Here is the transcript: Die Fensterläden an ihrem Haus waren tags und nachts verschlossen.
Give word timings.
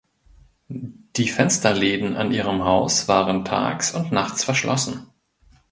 Die 0.69 1.27
Fensterläden 1.27 2.15
an 2.15 2.31
ihrem 2.31 2.63
Haus 2.63 3.07
waren 3.07 3.45
tags 3.45 3.93
und 3.93 4.11
nachts 4.11 4.43
verschlossen. 4.43 5.05